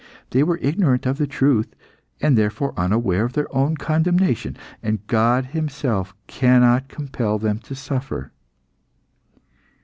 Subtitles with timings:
[0.31, 1.75] They were ignorant of the truth,
[2.19, 8.31] and therefore unaware of their own condemnation, and God Himself cannot compel them to suffer.